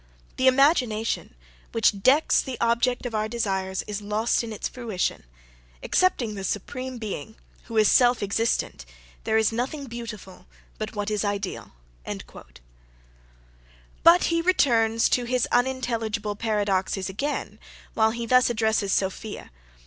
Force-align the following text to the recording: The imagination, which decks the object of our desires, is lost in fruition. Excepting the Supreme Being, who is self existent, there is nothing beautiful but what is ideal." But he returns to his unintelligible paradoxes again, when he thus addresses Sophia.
The 0.37 0.47
imagination, 0.47 1.35
which 1.73 2.01
decks 2.01 2.41
the 2.41 2.57
object 2.59 3.05
of 3.05 3.13
our 3.13 3.27
desires, 3.27 3.83
is 3.85 4.01
lost 4.01 4.43
in 4.43 4.51
fruition. 4.57 5.25
Excepting 5.83 6.33
the 6.33 6.43
Supreme 6.43 6.97
Being, 6.97 7.35
who 7.65 7.77
is 7.77 7.87
self 7.87 8.23
existent, 8.23 8.83
there 9.25 9.37
is 9.37 9.51
nothing 9.51 9.85
beautiful 9.85 10.47
but 10.79 10.95
what 10.95 11.11
is 11.11 11.23
ideal." 11.23 11.73
But 14.03 14.23
he 14.23 14.41
returns 14.41 15.07
to 15.09 15.25
his 15.25 15.47
unintelligible 15.51 16.35
paradoxes 16.35 17.07
again, 17.07 17.59
when 17.93 18.13
he 18.13 18.25
thus 18.25 18.49
addresses 18.49 18.91
Sophia. 18.91 19.51